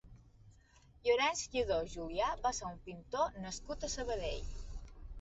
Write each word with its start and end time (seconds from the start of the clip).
Llorenç 1.07 1.43
Lladó 1.57 1.79
Julià 1.93 2.33
va 2.49 2.55
ser 2.63 2.67
un 2.73 2.83
pintor 2.91 3.41
nascut 3.47 3.89
a 3.91 3.95
Sabadell. 4.01 4.47